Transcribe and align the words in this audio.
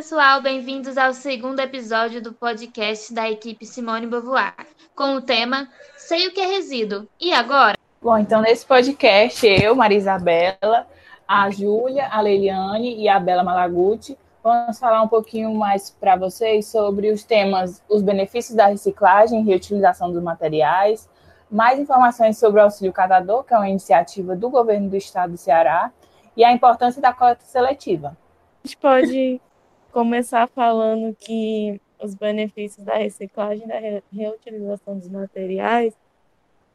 Olá, 0.00 0.02
pessoal, 0.02 0.40
bem-vindos 0.40 0.96
ao 0.96 1.12
segundo 1.12 1.60
episódio 1.60 2.22
do 2.22 2.32
podcast 2.32 3.12
da 3.12 3.30
equipe 3.30 3.66
Simone 3.66 4.06
Beauvoir, 4.06 4.54
com 4.96 5.16
o 5.16 5.20
tema 5.20 5.68
Sei 5.98 6.26
o 6.26 6.32
que 6.32 6.40
é 6.40 6.46
resíduo. 6.46 7.06
E 7.20 7.34
agora? 7.34 7.76
Bom, 8.00 8.16
então 8.16 8.40
nesse 8.40 8.64
podcast, 8.64 9.46
eu, 9.46 9.74
Maria 9.74 9.98
Isabela, 9.98 10.86
a 11.28 11.50
Júlia, 11.50 12.08
a 12.10 12.18
Leiliane 12.22 12.96
e 12.96 13.10
a 13.10 13.20
Bela 13.20 13.44
Malaguti 13.44 14.16
vamos 14.42 14.78
falar 14.78 15.02
um 15.02 15.06
pouquinho 15.06 15.54
mais 15.54 15.90
para 15.90 16.16
vocês 16.16 16.66
sobre 16.66 17.10
os 17.10 17.22
temas, 17.22 17.82
os 17.86 18.00
benefícios 18.00 18.56
da 18.56 18.68
reciclagem 18.68 19.42
e 19.42 19.44
reutilização 19.44 20.10
dos 20.10 20.22
materiais, 20.22 21.10
mais 21.50 21.78
informações 21.78 22.38
sobre 22.38 22.58
o 22.58 22.64
auxílio 22.64 22.90
catador, 22.90 23.44
que 23.44 23.52
é 23.52 23.56
uma 23.58 23.68
iniciativa 23.68 24.34
do 24.34 24.48
governo 24.48 24.88
do 24.88 24.96
estado 24.96 25.32
do 25.32 25.36
Ceará, 25.36 25.92
e 26.34 26.42
a 26.42 26.50
importância 26.50 27.02
da 27.02 27.12
coleta 27.12 27.44
seletiva. 27.44 28.16
A 28.64 28.66
gente 28.66 28.78
pode 28.78 29.40
começar 29.90 30.48
falando 30.48 31.14
que 31.14 31.80
os 32.02 32.14
benefícios 32.14 32.84
da 32.84 32.96
reciclagem 32.96 33.66
da 33.66 33.78
reutilização 34.12 34.98
dos 34.98 35.08
materiais, 35.08 35.94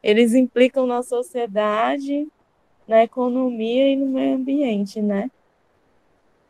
eles 0.02 0.34
implicam 0.34 0.86
na 0.86 1.02
sociedade, 1.02 2.28
na 2.86 3.02
economia 3.02 3.90
e 3.90 3.96
no 3.96 4.06
meio 4.06 4.36
ambiente, 4.36 5.02
né? 5.02 5.30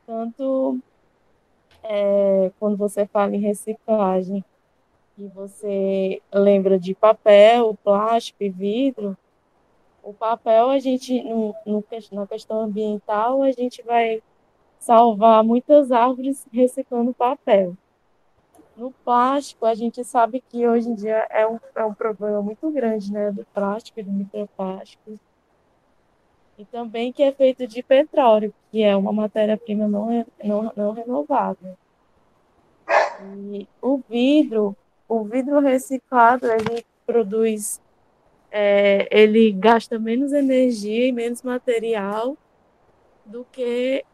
Tanto 0.06 0.78
é, 1.82 2.50
quando 2.58 2.76
você 2.76 3.06
fala 3.06 3.34
em 3.34 3.40
reciclagem 3.40 4.44
e 5.18 5.26
você 5.28 6.20
lembra 6.32 6.78
de 6.78 6.94
papel, 6.94 7.76
plástico 7.82 8.42
e 8.42 8.50
vidro, 8.50 9.16
o 10.02 10.12
papel 10.12 10.70
a 10.70 10.78
gente, 10.78 11.22
no, 11.22 11.54
no, 11.64 11.84
na 12.12 12.26
questão 12.26 12.60
ambiental, 12.60 13.42
a 13.42 13.50
gente 13.50 13.82
vai 13.82 14.22
salvar 14.78 15.42
muitas 15.42 15.90
árvores 15.90 16.46
reciclando 16.52 17.12
papel. 17.12 17.76
No 18.76 18.90
plástico, 18.90 19.64
a 19.64 19.74
gente 19.74 20.04
sabe 20.04 20.42
que 20.48 20.68
hoje 20.68 20.88
em 20.90 20.94
dia 20.94 21.26
é 21.30 21.46
um, 21.46 21.58
é 21.74 21.84
um 21.84 21.94
problema 21.94 22.42
muito 22.42 22.70
grande, 22.70 23.10
né, 23.10 23.32
do 23.32 23.44
plástico 23.54 24.00
e 24.00 24.02
do 24.02 24.12
microplástico. 24.12 25.18
E 26.58 26.64
também 26.66 27.12
que 27.12 27.22
é 27.22 27.32
feito 27.32 27.66
de 27.66 27.82
petróleo, 27.82 28.52
que 28.70 28.82
é 28.82 28.94
uma 28.94 29.12
matéria-prima 29.12 29.88
não, 29.88 30.26
não, 30.42 30.72
não 30.76 30.92
renovável. 30.92 31.76
E 33.50 33.66
o 33.80 34.00
vidro, 34.08 34.76
o 35.08 35.24
vidro 35.24 35.60
reciclado, 35.60 36.46
ele 36.46 36.84
produz, 37.06 37.80
é, 38.50 39.08
ele 39.10 39.52
gasta 39.52 39.98
menos 39.98 40.32
energia 40.32 41.06
e 41.06 41.12
menos 41.12 41.42
material 41.42 42.36
do 43.24 43.44
que 43.50 44.04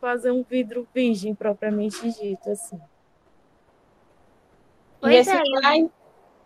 fazer 0.00 0.30
um 0.30 0.42
vidro 0.42 0.86
virgem 0.94 1.34
propriamente 1.34 2.10
dito, 2.10 2.50
assim. 2.50 2.80
Pois 5.00 5.26
e 5.26 5.30
é. 5.30 5.34
Reciclar... 5.34 5.74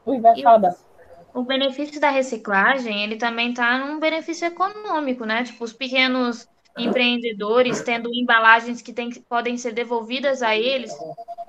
Ui, 0.04 0.20
vai 0.20 0.42
falar, 0.42 0.74
o 1.32 1.42
benefício 1.42 2.00
da 2.00 2.10
reciclagem, 2.10 3.02
ele 3.04 3.16
também 3.16 3.50
está 3.50 3.78
num 3.78 3.98
benefício 3.98 4.46
econômico, 4.46 5.24
né? 5.24 5.44
Tipo, 5.44 5.64
os 5.64 5.72
pequenos 5.72 6.48
empreendedores 6.76 7.82
tendo 7.82 8.12
embalagens 8.14 8.80
que 8.80 8.92
tem, 8.92 9.10
podem 9.28 9.56
ser 9.56 9.72
devolvidas 9.72 10.42
a 10.42 10.56
eles, 10.56 10.92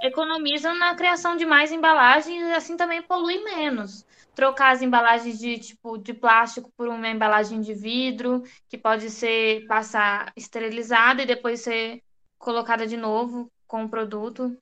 economizam 0.01 0.75
na 0.75 0.95
criação 0.95 1.37
de 1.37 1.45
mais 1.45 1.71
embalagens 1.71 2.41
e 2.41 2.53
assim 2.53 2.75
também 2.75 3.01
polui 3.01 3.43
menos. 3.43 4.05
Trocar 4.35 4.71
as 4.71 4.81
embalagens 4.81 5.39
de 5.39 5.59
tipo 5.59 5.97
de 5.97 6.13
plástico 6.13 6.71
por 6.75 6.87
uma 6.87 7.07
embalagem 7.07 7.61
de 7.61 7.73
vidro, 7.73 8.43
que 8.67 8.77
pode 8.77 9.09
ser 9.09 9.65
passar 9.67 10.31
esterilizada 10.35 11.21
e 11.21 11.25
depois 11.25 11.61
ser 11.61 12.01
colocada 12.37 12.85
de 12.87 12.97
novo 12.97 13.49
com 13.67 13.83
o 13.83 13.89
produto. 13.89 14.57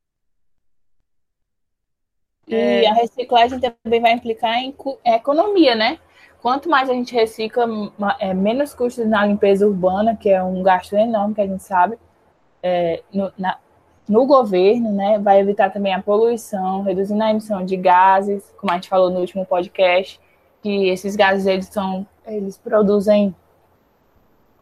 E 2.48 2.54
é... 2.54 2.90
a 2.90 2.94
reciclagem 2.94 3.60
também 3.60 4.02
vai 4.02 4.12
implicar 4.12 4.58
em 4.58 4.76
economia, 5.06 5.74
né? 5.74 6.00
Quanto 6.42 6.68
mais 6.68 6.90
a 6.90 6.94
gente 6.94 7.14
recicla, 7.14 7.68
é, 8.20 8.34
menos 8.34 8.74
custos 8.74 9.06
na 9.06 9.24
limpeza 9.26 9.68
urbana, 9.68 10.16
que 10.16 10.28
é 10.28 10.44
um 10.44 10.64
gasto 10.64 10.94
enorme 10.94 11.36
que 11.36 11.42
a 11.42 11.46
gente 11.46 11.62
sabe, 11.62 12.00
é, 12.64 13.04
no, 13.14 13.32
na, 13.38 13.60
no 14.10 14.26
governo, 14.26 14.92
né? 14.92 15.20
Vai 15.20 15.40
evitar 15.40 15.70
também 15.70 15.94
a 15.94 16.02
poluição, 16.02 16.82
reduzindo 16.82 17.22
a 17.22 17.30
emissão 17.30 17.64
de 17.64 17.78
gases, 17.78 18.52
como 18.58 18.72
a 18.72 18.76
gente 18.76 18.90
falou 18.90 19.12
no 19.12 19.20
último 19.20 19.46
podcast, 19.46 20.20
que 20.64 20.90
esses 20.90 21.16
gases 21.16 21.46
eles 21.46 21.68
são, 21.68 22.08
eles 22.26 22.58
produzem, 22.58 23.36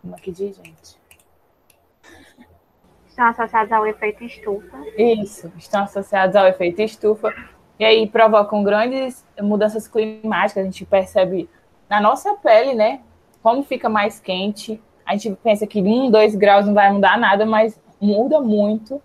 como 0.02 0.16
é 0.16 0.20
que 0.20 0.32
diz, 0.32 0.58
gente? 0.58 1.00
Estão 3.08 3.26
associados 3.26 3.72
ao 3.72 3.88
efeito 3.88 4.24
estufa. 4.26 4.78
Isso, 4.98 5.50
estão 5.58 5.84
associados 5.84 6.36
ao 6.36 6.46
efeito 6.46 6.82
estufa, 6.82 7.34
e 7.80 7.86
aí 7.86 8.06
provocam 8.06 8.64
grandes 8.64 9.26
mudanças 9.42 9.88
climáticas, 9.88 10.62
a 10.62 10.66
gente 10.66 10.86
percebe 10.86 11.50
na 11.90 12.00
nossa 12.00 12.36
pele, 12.36 12.74
né? 12.74 13.02
Como 13.42 13.64
fica 13.64 13.90
mais 13.90 14.20
quente. 14.20 14.82
A 15.06 15.14
gente 15.14 15.32
pensa 15.44 15.66
que 15.66 15.82
um, 15.82 16.12
dois 16.12 16.36
graus 16.36 16.66
não 16.66 16.74
vai 16.74 16.92
mudar 16.92 17.18
nada, 17.18 17.46
mas 17.46 17.82
muda 18.00 18.40
muito. 18.40 19.02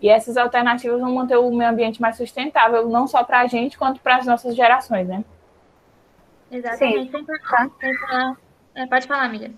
E 0.00 0.08
essas 0.08 0.36
alternativas 0.36 1.00
vão 1.00 1.14
manter 1.14 1.36
o 1.36 1.50
meio 1.50 1.70
ambiente 1.70 2.00
mais 2.00 2.16
sustentável, 2.16 2.88
não 2.88 3.06
só 3.06 3.22
para 3.22 3.40
a 3.40 3.46
gente, 3.46 3.78
quanto 3.78 4.00
para 4.00 4.16
as 4.16 4.26
nossas 4.26 4.54
gerações, 4.54 5.08
né? 5.08 5.24
Exatamente. 6.50 7.10
Sim. 7.10 7.26
É, 8.74 8.86
pode 8.86 9.06
falar, 9.06 9.24
amiga. 9.24 9.50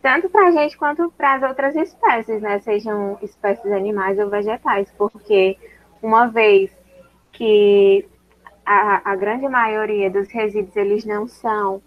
Tanto 0.00 0.28
para 0.28 0.48
a 0.48 0.50
gente 0.52 0.76
quanto 0.76 1.10
para 1.16 1.34
as 1.34 1.42
outras 1.42 1.74
espécies, 1.74 2.40
né? 2.40 2.60
Sejam 2.60 3.18
espécies 3.20 3.70
animais 3.72 4.18
ou 4.18 4.28
vegetais, 4.28 4.92
porque 4.96 5.58
uma 6.00 6.26
vez 6.26 6.70
que 7.32 8.08
a, 8.68 9.12
a 9.12 9.16
grande 9.16 9.48
maioria 9.48 10.10
dos 10.10 10.28
resíduos 10.28 10.76
eles 10.76 11.04
não 11.04 11.26
são 11.26 11.80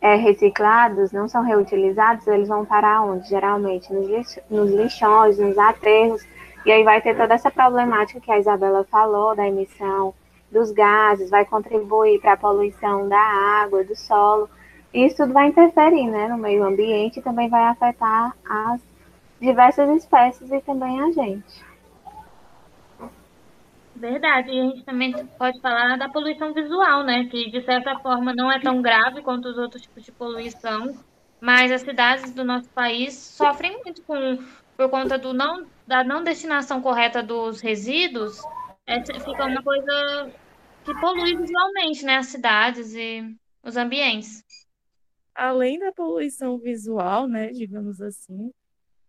é, 0.00 0.14
reciclados, 0.14 1.12
não 1.12 1.28
são 1.28 1.42
reutilizados, 1.42 2.26
eles 2.26 2.48
vão 2.48 2.64
para 2.64 3.02
onde? 3.02 3.28
Geralmente 3.28 3.92
nos, 3.92 4.06
lix, 4.06 4.38
nos 4.48 4.70
lixões, 4.70 5.38
nos 5.38 5.58
aterros, 5.58 6.26
e 6.64 6.72
aí 6.72 6.82
vai 6.82 7.02
ter 7.02 7.16
toda 7.16 7.34
essa 7.34 7.50
problemática 7.50 8.18
que 8.18 8.32
a 8.32 8.38
Isabela 8.38 8.84
falou, 8.84 9.36
da 9.36 9.46
emissão 9.46 10.14
dos 10.50 10.70
gases, 10.70 11.28
vai 11.28 11.44
contribuir 11.44 12.20
para 12.20 12.32
a 12.32 12.36
poluição 12.36 13.08
da 13.08 13.20
água, 13.20 13.84
do 13.84 13.94
solo, 13.94 14.48
e 14.94 15.04
isso 15.04 15.16
tudo 15.16 15.34
vai 15.34 15.48
interferir 15.48 16.06
né, 16.06 16.28
no 16.28 16.38
meio 16.38 16.64
ambiente 16.64 17.18
e 17.18 17.22
também 17.22 17.50
vai 17.50 17.64
afetar 17.64 18.34
as 18.48 18.80
diversas 19.38 19.90
espécies 19.90 20.50
e 20.50 20.60
também 20.60 20.98
a 21.02 21.10
gente. 21.10 21.64
Verdade, 23.98 24.50
e 24.50 24.60
a 24.60 24.64
gente 24.64 24.84
também 24.84 25.12
pode 25.38 25.58
falar 25.60 25.96
da 25.96 26.08
poluição 26.08 26.52
visual, 26.52 27.02
né? 27.02 27.24
Que 27.30 27.50
de 27.50 27.62
certa 27.64 27.98
forma 28.00 28.34
não 28.34 28.52
é 28.52 28.60
tão 28.60 28.82
grave 28.82 29.22
quanto 29.22 29.48
os 29.48 29.56
outros 29.56 29.82
tipos 29.82 30.04
de 30.04 30.12
poluição, 30.12 30.94
mas 31.40 31.72
as 31.72 31.80
cidades 31.80 32.30
do 32.32 32.44
nosso 32.44 32.68
país 32.70 33.14
sofrem 33.14 33.80
muito 33.82 34.02
com, 34.02 34.38
por 34.76 34.90
conta 34.90 35.16
do 35.16 35.32
não, 35.32 35.66
da 35.86 36.04
não 36.04 36.22
destinação 36.22 36.82
correta 36.82 37.22
dos 37.22 37.62
resíduos. 37.62 38.38
É, 38.86 39.02
fica 39.02 39.46
uma 39.46 39.62
coisa 39.62 40.30
que 40.84 40.94
polui 41.00 41.34
visualmente, 41.34 42.04
né? 42.04 42.16
As 42.18 42.26
cidades 42.26 42.94
e 42.94 43.24
os 43.62 43.78
ambientes. 43.78 44.44
Além 45.34 45.78
da 45.78 45.90
poluição 45.90 46.58
visual, 46.58 47.26
né? 47.26 47.48
Digamos 47.48 48.00
assim, 48.02 48.52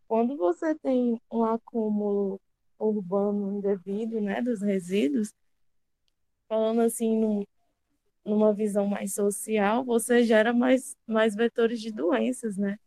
quando 0.07 0.38
você 0.38 0.73
tem 0.75 1.21
um 1.29 1.44
acúmulo 1.44 2.39
urbano 2.79 3.57
indevido, 3.57 4.21
né, 4.21 4.41
dos 4.41 4.62
resíduos, 4.62 5.33
falando 6.47 6.81
assim 6.81 7.18
num, 7.19 7.45
numa 8.25 8.53
visão 8.53 8.88
mais 8.88 9.13
social, 9.13 9.83
você 9.83 10.24
gera 10.24 10.53
mais, 10.53 10.95
mais 11.07 11.35
vetores 11.35 11.79
de 11.81 11.91
doenças, 11.91 12.57
né? 12.57 12.77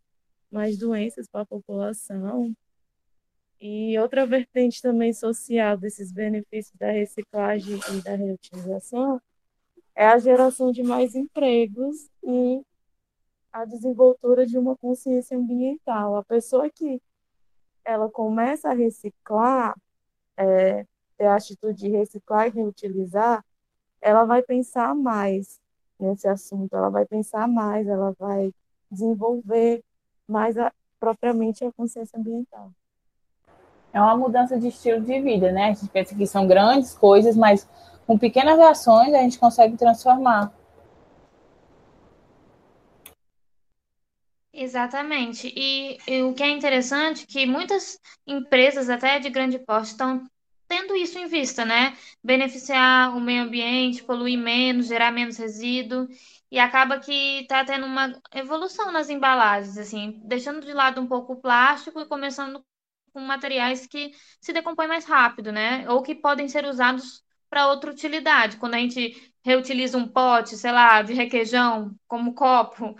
Mais 0.51 0.79
doenças 0.79 1.29
para 1.29 1.43
a 1.43 1.47
população. 1.47 2.55
E 3.61 3.99
outra 3.99 4.27
vertente 4.27 4.81
também 4.81 5.13
social 5.13 5.77
desses 5.77 6.13
benefícios 6.13 6.75
da 6.79 6.91
reciclagem 6.91 7.79
e 7.93 8.03
da 8.03 8.15
reutilização 8.15 9.21
é 9.95 10.07
a 10.07 10.19
geração 10.19 10.73
de 10.73 10.83
mais 10.83 11.15
empregos 11.15 12.09
e 12.23 12.63
a 13.53 13.65
desenvoltura 13.65 14.47
de 14.47 14.57
uma 14.57 14.77
consciência 14.77 15.37
ambiental. 15.37 16.17
A 16.17 16.25
pessoa 16.25 16.71
que 16.71 17.01
ela 17.85 18.11
começa 18.11 18.71
a 18.71 18.75
reciclar, 18.75 19.77
é, 20.37 20.87
ter 21.17 21.27
a 21.27 21.37
atitude 21.37 21.79
de 21.79 21.88
reciclar 21.88 22.47
e 22.47 22.50
reutilizar, 22.50 23.44
ela 24.00 24.25
vai 24.25 24.43
pensar 24.43 24.94
mais 24.94 25.61
nesse 25.99 26.27
assunto, 26.27 26.75
ela 26.75 26.88
vai 26.88 27.05
pensar 27.05 27.47
mais, 27.47 27.87
ela 27.87 28.15
vai 28.19 28.53
desenvolver 28.91 29.85
mais 30.27 30.56
a, 30.56 30.73
propriamente 30.99 31.65
a 31.65 31.73
consciência 31.73 32.19
ambiental. 32.19 32.73
É 33.93 34.00
uma 34.00 34.17
mudança 34.17 34.59
de 34.59 34.69
estilo 34.69 35.00
de 35.00 35.21
vida, 35.21 35.50
né? 35.50 35.65
A 35.65 35.73
gente 35.73 35.88
pensa 35.88 36.15
que 36.15 36.26
são 36.26 36.47
grandes 36.47 36.94
coisas, 36.94 37.37
mas 37.37 37.69
com 38.06 38.17
pequenas 38.17 38.59
ações 38.59 39.12
a 39.15 39.19
gente 39.19 39.38
consegue 39.38 39.76
transformar. 39.76 40.53
Exatamente. 44.62 45.49
E, 45.57 45.97
e, 46.07 46.23
o 46.23 46.35
que 46.35 46.43
é 46.43 46.51
interessante 46.51 47.23
é 47.25 47.27
que 47.27 47.47
muitas 47.47 47.99
empresas, 48.27 48.91
até 48.91 49.19
de 49.19 49.31
grande 49.31 49.59
porte, 49.59 49.87
estão 49.89 50.23
tendo 50.69 50.95
isso 50.95 51.19
em 51.19 51.27
vista, 51.27 51.65
né? 51.65 51.97
Beneficiar 52.23 53.17
o 53.17 53.21
meio 53.21 53.45
ambiente, 53.45 54.05
poluir 54.05 54.39
menos, 54.39 54.87
gerar 54.87 55.11
menos 55.12 55.39
resíduo. 55.39 56.07
E 56.51 56.59
acaba 56.59 57.01
que 57.01 57.41
está 57.41 57.65
tendo 57.65 57.87
uma 57.87 58.12
evolução 58.35 58.93
nas 58.93 59.09
embalagens, 59.09 59.79
assim, 59.79 60.21
deixando 60.25 60.61
de 60.67 60.73
lado 60.75 61.01
um 61.01 61.07
pouco 61.07 61.33
o 61.33 61.41
plástico 61.41 61.99
e 62.01 62.07
começando 62.07 62.62
com 63.15 63.21
materiais 63.21 63.87
que 63.87 64.12
se 64.41 64.53
decompõem 64.53 64.89
mais 64.89 65.07
rápido, 65.07 65.51
né? 65.53 65.89
Ou 65.89 66.03
que 66.03 66.15
podem 66.15 66.49
ser 66.49 66.67
usados 66.67 67.23
para 67.49 67.67
outra 67.69 67.91
utilidade. 67.91 68.59
Quando 68.59 68.75
a 68.75 68.79
gente 68.79 69.33
reutiliza 69.43 69.97
um 69.97 70.07
pote, 70.07 70.57
sei 70.57 70.71
lá, 70.71 71.01
de 71.03 71.15
requeijão, 71.15 71.95
como 72.07 72.35
copo, 72.35 72.95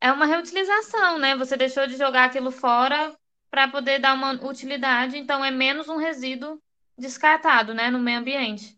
é 0.00 0.12
uma 0.12 0.26
reutilização, 0.26 1.18
né? 1.18 1.36
Você 1.36 1.56
deixou 1.56 1.86
de 1.86 1.96
jogar 1.96 2.24
aquilo 2.24 2.50
fora 2.50 3.12
para 3.50 3.68
poder 3.68 3.98
dar 3.98 4.14
uma 4.14 4.32
utilidade, 4.32 5.16
então 5.16 5.44
é 5.44 5.50
menos 5.50 5.88
um 5.88 5.96
resíduo 5.96 6.58
descartado, 6.98 7.74
né, 7.74 7.90
no 7.90 7.98
meio 7.98 8.18
ambiente. 8.18 8.76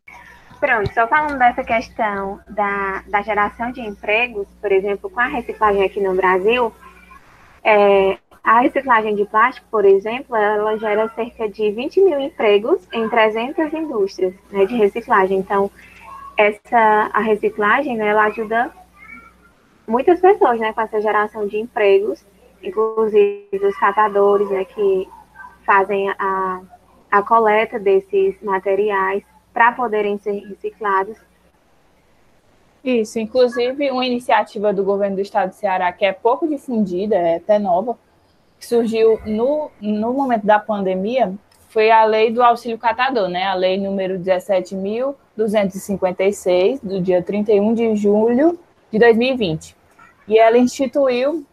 Pronto, 0.61 0.93
só 0.93 1.07
falando 1.07 1.39
dessa 1.39 1.63
questão 1.63 2.41
da, 2.49 3.03
da 3.07 3.23
geração 3.23 3.71
de 3.71 3.81
empregos, 3.81 4.49
por 4.61 4.73
exemplo, 4.73 5.09
com 5.09 5.21
a 5.21 5.27
reciclagem 5.27 5.85
aqui 5.85 6.01
no 6.01 6.15
Brasil, 6.15 6.73
é, 7.63 8.19
a 8.43 8.61
reciclagem 8.61 9.15
de 9.15 9.25
plástico, 9.25 9.67
por 9.71 9.85
exemplo, 9.85 10.35
ela 10.35 10.77
gera 10.79 11.09
cerca 11.11 11.49
de 11.49 11.71
20 11.71 12.01
mil 12.01 12.19
empregos 12.19 12.81
em 12.93 13.09
300 13.09 13.73
indústrias 13.73 14.35
né, 14.51 14.65
de 14.65 14.75
reciclagem. 14.77 15.39
Então, 15.39 15.71
essa 16.37 17.11
a 17.13 17.21
reciclagem, 17.21 17.97
né, 17.97 18.09
ela 18.09 18.25
ajuda 18.25 18.73
muitas 19.89 20.21
pessoas, 20.21 20.61
né, 20.61 20.73
com 20.73 20.83
essa 20.83 21.01
geração 21.01 21.49
de 21.49 21.59
empregos, 21.59 22.25
inclusive 22.63 23.49
os 23.53 23.77
catadores, 23.79 24.49
né, 24.51 24.65
que 24.65 25.09
fazem 25.65 26.09
a, 26.11 26.61
a 27.11 27.23
coleta 27.23 27.79
desses 27.79 28.41
materiais 28.43 29.25
para 29.53 29.73
poderem 29.73 30.19
ser 30.19 30.47
reciclados. 30.47 31.17
Isso, 32.85 33.19
inclusive 33.19 33.91
uma 33.91 34.07
iniciativa 34.07 34.73
do 34.73 34.85
governo 34.85 35.17
do 35.17 35.23
estado 35.23 35.49
do 35.49 35.55
Ceará 35.55 35.91
que 35.93 36.05
é 36.05 36.13
pouco 36.13 36.47
difundida, 36.47 37.17
é 37.17 37.35
até 37.37 37.59
nova, 37.59 37.99
que 38.59 38.67
surgiu 38.67 39.19
no, 39.27 39.69
no 39.81 40.13
momento 40.13 40.47
da 40.47 40.61
pandemia, 40.61 41.35
foi 41.69 41.91
a 41.91 42.05
lei 42.05 42.31
do 42.31 42.43
auxílio 42.43 42.79
catador, 42.79 43.29
né? 43.29 43.45
A 43.45 43.55
lei 43.55 43.79
número 43.79 44.19
17.256, 44.19 46.81
do 46.83 47.01
dia 47.01 47.23
31 47.23 47.75
de 47.75 47.95
julho 47.95 48.59
de 48.91 48.99
2020 48.99 49.78
e 50.29 50.39
ela 50.39 50.59
instituiu, 50.59 51.45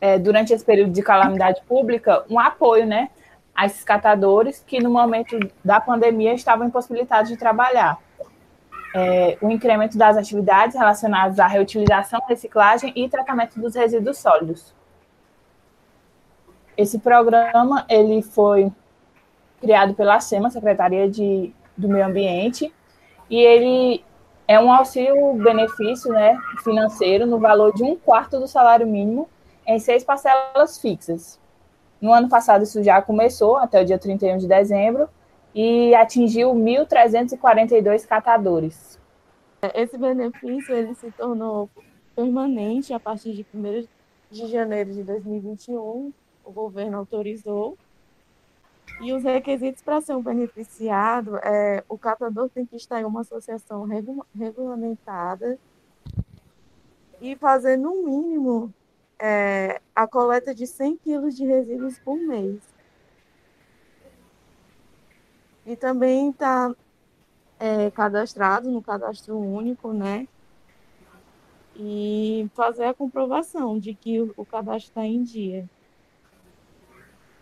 é, 0.00 0.18
durante 0.18 0.52
esse 0.52 0.64
período 0.64 0.90
de 0.90 1.02
calamidade 1.02 1.62
pública, 1.66 2.24
um 2.28 2.38
apoio 2.38 2.84
né, 2.84 3.08
a 3.54 3.66
esses 3.66 3.84
catadores 3.84 4.62
que, 4.66 4.82
no 4.82 4.90
momento 4.90 5.38
da 5.64 5.80
pandemia, 5.80 6.34
estavam 6.34 6.66
impossibilitados 6.66 7.30
de 7.30 7.36
trabalhar. 7.36 7.98
É, 8.94 9.38
o 9.40 9.50
incremento 9.50 9.96
das 9.96 10.16
atividades 10.16 10.76
relacionadas 10.76 11.38
à 11.38 11.46
reutilização, 11.46 12.20
reciclagem 12.28 12.92
e 12.96 13.08
tratamento 13.08 13.60
dos 13.60 13.74
resíduos 13.74 14.18
sólidos. 14.18 14.74
Esse 16.76 16.98
programa 16.98 17.86
ele 17.88 18.22
foi 18.22 18.70
criado 19.60 19.94
pela 19.94 20.20
SEMA, 20.20 20.50
Secretaria 20.50 21.08
de, 21.08 21.52
do 21.76 21.88
Meio 21.88 22.06
Ambiente, 22.06 22.72
e 23.30 23.40
ele 23.40 24.04
é 24.48 24.58
um 24.60 24.70
auxílio-benefício 24.70 26.12
né, 26.12 26.38
financeiro 26.62 27.26
no 27.26 27.38
valor 27.38 27.74
de 27.74 27.82
um 27.82 27.96
quarto 27.96 28.38
do 28.38 28.46
salário 28.46 28.86
mínimo 28.86 29.28
em 29.66 29.78
seis 29.78 30.04
parcelas 30.04 30.78
fixas. 30.78 31.40
No 32.00 32.12
ano 32.12 32.28
passado, 32.28 32.62
isso 32.62 32.82
já 32.82 33.02
começou, 33.02 33.56
até 33.56 33.82
o 33.82 33.84
dia 33.84 33.98
31 33.98 34.38
de 34.38 34.46
dezembro, 34.46 35.08
e 35.54 35.94
atingiu 35.94 36.54
1.342 36.54 38.06
catadores. 38.06 39.00
Esse 39.74 39.96
benefício 39.96 40.74
ele 40.74 40.94
se 40.94 41.10
tornou 41.12 41.68
permanente 42.14 42.92
a 42.92 43.00
partir 43.00 43.32
de 43.32 43.44
1 43.54 43.86
de 44.30 44.46
janeiro 44.46 44.92
de 44.92 45.02
2021. 45.02 46.12
O 46.44 46.52
governo 46.52 46.98
autorizou 46.98 47.76
e 49.00 49.12
os 49.12 49.22
requisitos 49.22 49.82
para 49.82 50.00
ser 50.00 50.14
um 50.14 50.22
beneficiado 50.22 51.36
é 51.38 51.84
o 51.88 51.98
catador 51.98 52.48
tem 52.48 52.64
que 52.64 52.76
estar 52.76 53.00
em 53.00 53.04
uma 53.04 53.20
associação 53.20 53.84
regu 53.84 54.24
regulamentada 54.34 55.58
e 57.20 57.36
fazer, 57.36 57.76
no 57.76 58.04
mínimo, 58.04 58.72
é, 59.18 59.80
a 59.94 60.06
coleta 60.06 60.54
de 60.54 60.66
100 60.66 60.96
quilos 60.98 61.36
de 61.36 61.46
resíduos 61.46 61.98
por 61.98 62.16
mês. 62.16 62.60
E 65.64 65.74
também 65.76 66.30
está 66.30 66.74
é, 67.58 67.90
cadastrado 67.90 68.70
no 68.70 68.82
cadastro 68.82 69.38
único, 69.38 69.92
né? 69.92 70.28
E 71.74 72.48
fazer 72.54 72.84
a 72.84 72.94
comprovação 72.94 73.78
de 73.78 73.94
que 73.94 74.20
o, 74.20 74.32
o 74.36 74.44
cadastro 74.44 74.90
está 74.90 75.04
em 75.04 75.22
dia. 75.22 75.68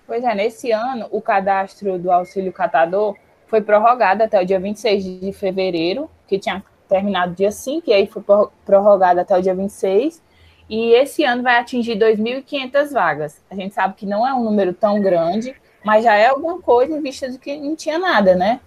Pois 0.07 0.23
é, 0.23 0.35
nesse 0.35 0.71
ano, 0.71 1.07
o 1.11 1.19
cadastro 1.21 1.99
do 1.99 2.13
auxílio 2.13 2.53
catador 2.53 3.17
foi 3.47 3.63
prorrogado 3.63 4.23
até 4.23 4.41
o 4.41 4.45
dia 4.45 4.61
26 4.61 5.21
de 5.21 5.33
fevereiro, 5.33 6.11
que 6.27 6.39
tinha 6.39 6.63
terminado 6.89 7.35
dia 7.35 7.51
5, 7.51 7.89
e 7.89 7.93
aí 7.93 8.07
foi 8.07 8.23
prorrogado 8.67 9.21
até 9.21 9.35
o 9.37 9.41
dia 9.41 9.55
26, 9.55 10.23
e 10.69 10.93
esse 10.93 11.25
ano 11.25 11.43
vai 11.43 11.59
atingir 11.59 11.97
2.500 11.97 12.93
vagas. 12.93 13.43
A 13.51 13.55
gente 13.55 13.75
sabe 13.75 13.95
que 13.95 14.05
não 14.05 14.27
é 14.27 14.35
um 14.35 14.45
número 14.45 14.75
tão 14.75 15.01
grande, 15.01 15.55
mas 15.83 16.05
já 16.05 16.15
é 16.15 16.27
alguma 16.27 16.61
coisa 16.61 16.95
em 16.97 17.01
vista 17.01 17.31
de 17.31 17.39
que 17.39 17.57
não 17.57 17.75
tinha 17.75 17.99
nada, 17.99 18.35
né? 18.35 18.61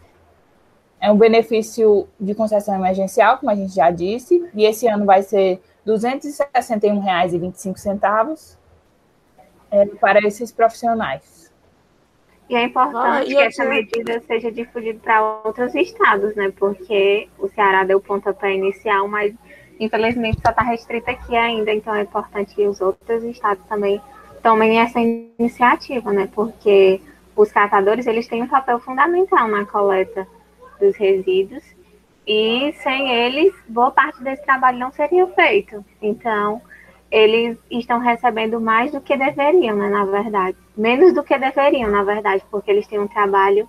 É 0.99 1.11
um 1.11 1.17
benefício 1.17 2.07
de 2.19 2.33
concessão 2.33 2.73
emergencial, 2.73 3.37
como 3.37 3.51
a 3.51 3.55
gente 3.55 3.75
já 3.75 3.91
disse, 3.91 4.49
e 4.55 4.65
esse 4.65 4.87
ano 4.87 5.05
vai 5.05 5.21
ser 5.21 5.61
R$ 5.85 5.93
261,25 5.93 8.56
é, 9.71 9.85
para 9.85 10.19
esses 10.19 10.51
profissionais. 10.51 11.37
E 12.49 12.55
é 12.55 12.63
importante 12.63 13.23
ah, 13.23 13.25
que 13.25 13.37
essa 13.37 13.65
medida 13.65 14.21
seja 14.21 14.51
difundida 14.51 14.99
para 14.99 15.41
outros 15.43 15.75
estados, 15.75 16.33
né? 16.35 16.51
Porque 16.57 17.27
o 17.37 17.49
Ceará 17.49 17.83
deu 17.83 17.99
pontapé 17.99 18.53
inicial, 18.53 19.07
mas 19.07 19.33
infelizmente 19.79 20.39
só 20.41 20.51
está 20.51 20.63
restrita 20.63 21.11
aqui 21.11 21.35
ainda, 21.35 21.73
então 21.73 21.93
é 21.93 22.01
importante 22.01 22.55
que 22.55 22.65
os 22.65 22.79
outros 22.79 23.23
estados 23.23 23.63
também 23.67 24.01
tomem 24.41 24.79
essa 24.79 24.99
iniciativa, 24.99 26.13
né? 26.13 26.29
Porque 26.33 27.01
os 27.35 27.51
catadores 27.51 28.07
eles 28.07 28.27
têm 28.27 28.43
um 28.43 28.47
papel 28.47 28.79
fundamental 28.79 29.47
na 29.49 29.65
coleta 29.65 30.25
dos 30.79 30.95
resíduos 30.95 31.63
e 32.25 32.73
sem 32.81 33.11
eles 33.11 33.53
boa 33.67 33.91
parte 33.91 34.23
desse 34.23 34.43
trabalho 34.43 34.79
não 34.79 34.91
seria 34.91 35.27
feito. 35.27 35.83
Então 36.01 36.61
eles 37.09 37.57
estão 37.71 37.99
recebendo 37.99 38.59
mais 38.59 38.91
do 38.91 39.01
que 39.01 39.15
deveriam, 39.15 39.75
né, 39.75 39.89
na 39.89 40.05
verdade. 40.05 40.57
Menos 40.75 41.13
do 41.13 41.23
que 41.23 41.37
deveriam, 41.37 41.89
na 41.89 42.03
verdade, 42.03 42.43
porque 42.51 42.69
eles 42.69 42.87
têm 42.87 42.99
um 42.99 43.07
trabalho 43.07 43.67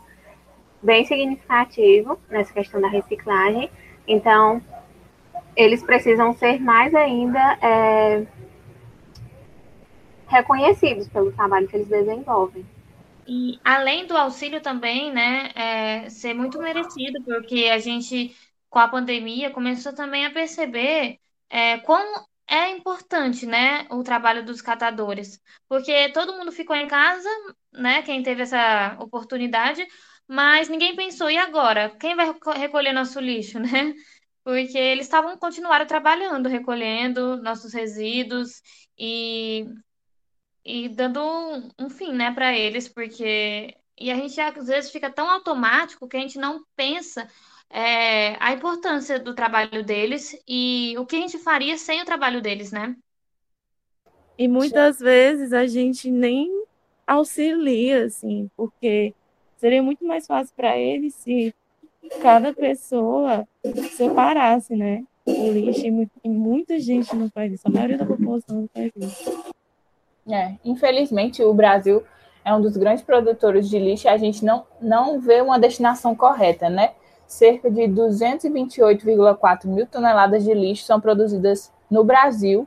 bem 0.82 1.04
significativo 1.04 2.18
nessa 2.28 2.52
questão 2.52 2.80
da 2.80 2.88
reciclagem. 2.88 3.70
Então, 4.06 4.62
eles 5.56 5.82
precisam 5.82 6.32
ser 6.34 6.60
mais 6.60 6.94
ainda 6.94 7.58
é, 7.62 8.26
reconhecidos 10.26 11.08
pelo 11.08 11.32
trabalho 11.32 11.68
que 11.68 11.76
eles 11.76 11.88
desenvolvem. 11.88 12.64
E 13.26 13.58
além 13.64 14.06
do 14.06 14.16
auxílio 14.16 14.60
também, 14.60 15.12
né, 15.12 15.50
é, 15.54 16.08
ser 16.08 16.32
muito 16.32 16.58
merecido, 16.58 17.22
porque 17.24 17.66
a 17.66 17.78
gente, 17.78 18.34
com 18.70 18.78
a 18.78 18.88
pandemia, 18.88 19.50
começou 19.50 19.94
também 19.94 20.24
a 20.24 20.30
perceber 20.30 21.18
é, 21.50 21.78
como 21.78 22.26
é 22.48 22.70
importante, 22.70 23.46
né, 23.46 23.86
o 23.90 24.02
trabalho 24.02 24.44
dos 24.44 24.62
catadores, 24.62 25.40
porque 25.68 26.10
todo 26.12 26.36
mundo 26.36 26.50
ficou 26.52 26.74
em 26.76 26.88
casa, 26.88 27.28
né, 27.72 28.02
quem 28.02 28.22
teve 28.22 28.42
essa 28.42 28.96
oportunidade, 29.00 29.86
mas 30.26 30.68
ninguém 30.68 30.96
pensou, 30.96 31.30
e 31.30 31.38
agora? 31.38 31.90
Quem 32.00 32.16
vai 32.16 32.34
recolher 32.56 32.92
nosso 32.92 33.20
lixo, 33.20 33.58
né? 33.60 33.94
Porque 34.44 34.78
eles 34.78 35.06
estavam 35.06 35.36
continuaram 35.38 35.86
trabalhando, 35.86 36.48
recolhendo 36.48 37.36
nossos 37.42 37.72
resíduos 37.74 38.62
e, 38.98 39.66
e 40.64 40.88
dando 40.88 41.20
um, 41.22 41.68
um 41.78 41.90
fim, 41.90 42.12
né, 42.12 42.32
para 42.32 42.56
eles, 42.56 42.88
porque 42.88 43.74
e 44.00 44.10
a 44.10 44.14
gente 44.14 44.40
às 44.40 44.66
vezes 44.66 44.90
fica 44.92 45.10
tão 45.10 45.28
automático 45.28 46.08
que 46.08 46.16
a 46.16 46.20
gente 46.20 46.38
não 46.38 46.62
pensa 46.76 47.28
é, 47.70 48.36
a 48.42 48.52
importância 48.52 49.18
do 49.18 49.34
trabalho 49.34 49.84
deles 49.84 50.36
e 50.46 50.94
o 50.98 51.06
que 51.06 51.16
a 51.16 51.20
gente 51.20 51.38
faria 51.38 51.76
sem 51.76 52.00
o 52.02 52.04
trabalho 52.04 52.40
deles, 52.40 52.72
né? 52.72 52.96
E 54.38 54.46
muitas 54.46 55.00
vezes 55.00 55.52
a 55.52 55.66
gente 55.66 56.10
nem 56.10 56.64
auxilia, 57.06 58.04
assim, 58.04 58.50
porque 58.56 59.12
seria 59.56 59.82
muito 59.82 60.04
mais 60.04 60.26
fácil 60.26 60.54
para 60.54 60.76
eles 60.78 61.14
se 61.14 61.54
cada 62.22 62.52
pessoa 62.52 63.46
separasse, 63.96 64.76
né? 64.76 65.04
O 65.26 65.52
lixo 65.52 65.84
e 66.24 66.28
muita 66.28 66.78
gente 66.78 67.14
não 67.14 67.28
faz 67.28 67.52
isso, 67.52 67.66
a 67.66 67.70
maioria 67.70 67.98
da 67.98 68.06
população 68.06 68.62
não 68.62 68.68
faz 68.68 68.92
isso. 68.96 69.54
É, 70.30 70.54
infelizmente, 70.64 71.42
o 71.42 71.52
Brasil 71.52 72.02
é 72.44 72.54
um 72.54 72.60
dos 72.60 72.76
grandes 72.76 73.02
produtores 73.02 73.68
de 73.68 73.78
lixo 73.78 74.06
e 74.06 74.08
a 74.08 74.16
gente 74.16 74.44
não, 74.44 74.66
não 74.80 75.18
vê 75.20 75.40
uma 75.40 75.58
destinação 75.58 76.14
correta, 76.14 76.70
né? 76.70 76.92
Cerca 77.28 77.70
de 77.70 77.82
228,4 77.82 79.66
mil 79.66 79.86
toneladas 79.86 80.44
de 80.44 80.54
lixo 80.54 80.86
são 80.86 80.98
produzidas 80.98 81.70
no 81.90 82.02
Brasil, 82.02 82.66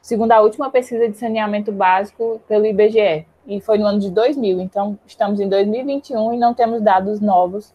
segundo 0.00 0.30
a 0.30 0.40
última 0.40 0.70
pesquisa 0.70 1.08
de 1.08 1.16
saneamento 1.16 1.72
básico 1.72 2.40
pelo 2.46 2.66
IBGE, 2.66 3.26
e 3.48 3.60
foi 3.60 3.78
no 3.78 3.84
ano 3.84 3.98
de 3.98 4.08
2000. 4.08 4.60
Então, 4.60 4.96
estamos 5.04 5.40
em 5.40 5.48
2021 5.48 6.34
e 6.34 6.38
não 6.38 6.54
temos 6.54 6.80
dados 6.80 7.20
novos 7.20 7.74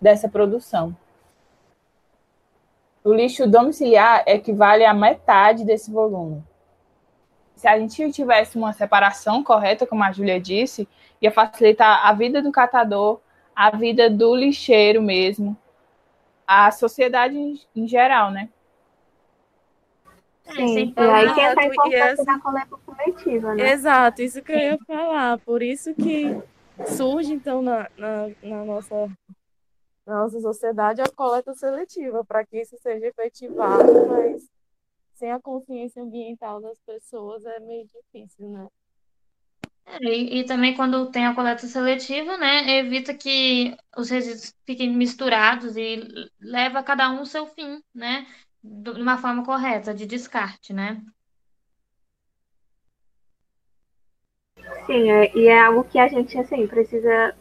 dessa 0.00 0.28
produção. 0.28 0.96
O 3.04 3.12
lixo 3.12 3.46
domiciliar 3.46 4.24
equivale 4.26 4.84
a 4.84 4.92
metade 4.92 5.64
desse 5.64 5.92
volume. 5.92 6.42
Se 7.54 7.68
a 7.68 7.78
gente 7.78 8.10
tivesse 8.10 8.58
uma 8.58 8.72
separação 8.72 9.44
correta, 9.44 9.86
como 9.86 10.02
a 10.02 10.10
Júlia 10.10 10.40
disse, 10.40 10.88
ia 11.22 11.30
facilitar 11.30 12.04
a 12.04 12.12
vida 12.12 12.42
do 12.42 12.50
catador, 12.50 13.20
a 13.54 13.70
vida 13.70 14.10
do 14.10 14.34
lixeiro 14.34 15.00
mesmo, 15.00 15.56
a 16.48 16.70
sociedade 16.70 17.36
em 17.76 17.86
geral, 17.86 18.30
né? 18.30 18.48
Sim, 20.46 20.94
e 20.96 21.00
aí 21.00 21.34
que 21.34 21.40
entra 21.42 21.62
a 21.62 21.66
importância 21.66 22.24
da 22.24 22.38
coleta 22.38 22.76
coletiva, 22.86 23.54
né? 23.54 23.70
Exato, 23.70 24.22
isso 24.22 24.40
que 24.40 24.52
eu 24.52 24.58
ia 24.58 24.78
falar. 24.86 25.38
Por 25.40 25.62
isso 25.62 25.94
que 25.94 26.42
surge, 26.86 27.34
então, 27.34 27.60
na, 27.60 27.86
na, 27.98 28.28
na 28.42 28.64
nossa, 28.64 28.94
na 30.06 30.22
nossa 30.22 30.40
sociedade 30.40 31.02
a 31.02 31.08
coleta 31.10 31.52
seletiva, 31.52 32.24
para 32.24 32.46
que 32.46 32.62
isso 32.62 32.78
seja 32.78 33.06
efetivado, 33.06 34.06
mas 34.08 34.48
sem 35.12 35.30
a 35.30 35.38
consciência 35.38 36.02
ambiental 36.02 36.62
das 36.62 36.78
pessoas 36.80 37.44
é 37.44 37.60
meio 37.60 37.86
difícil, 37.86 38.48
né? 38.48 38.68
É, 39.90 40.04
e, 40.04 40.40
e, 40.40 40.44
também 40.44 40.74
quando 40.74 41.10
tem 41.10 41.26
a 41.26 41.34
coleta 41.34 41.66
seletiva, 41.66 42.36
né, 42.36 42.78
evita 42.78 43.14
que 43.14 43.74
os 43.96 44.10
resíduos 44.10 44.54
fiquem 44.66 44.94
misturados 44.94 45.76
e 45.76 46.02
leva 46.40 46.82
cada 46.82 47.10
um 47.10 47.22
o 47.22 47.26
seu 47.26 47.46
fim, 47.46 47.82
né? 47.94 48.26
de 48.62 48.90
uma 48.90 49.16
forma 49.18 49.44
correta 49.44 49.94
de 49.94 50.06
descarte, 50.06 50.72
né? 50.72 51.00
Sim, 54.86 55.10
é, 55.10 55.36
e 55.36 55.48
é 55.48 55.60
algo 55.60 55.84
que 55.84 55.98
a 55.98 56.08
gente 56.08 56.36
assim 56.38 56.66
precisa 56.66 57.34